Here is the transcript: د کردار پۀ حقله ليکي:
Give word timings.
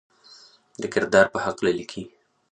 د 0.81 0.83
کردار 0.93 1.25
پۀ 1.33 1.37
حقله 1.45 1.71
ليکي: 1.79 2.03